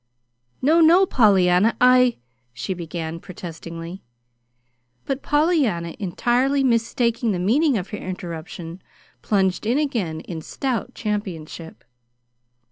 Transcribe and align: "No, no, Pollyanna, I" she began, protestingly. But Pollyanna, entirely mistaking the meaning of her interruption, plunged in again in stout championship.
"No, 0.63 0.79
no, 0.81 1.05
Pollyanna, 1.05 1.77
I" 1.79 2.17
she 2.55 2.73
began, 2.73 3.19
protestingly. 3.19 4.01
But 5.05 5.21
Pollyanna, 5.21 5.93
entirely 5.99 6.63
mistaking 6.63 7.33
the 7.33 7.37
meaning 7.37 7.77
of 7.77 7.89
her 7.89 7.99
interruption, 7.99 8.81
plunged 9.21 9.63
in 9.67 9.77
again 9.77 10.21
in 10.21 10.41
stout 10.41 10.95
championship. 10.95 11.83